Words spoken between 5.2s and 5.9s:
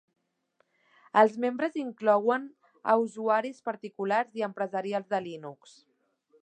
Linux.